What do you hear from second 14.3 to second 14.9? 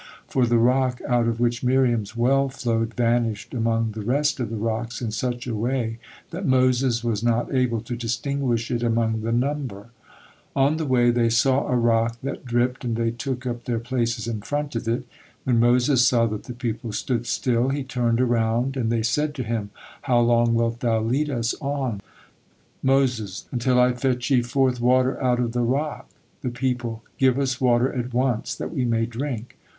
front of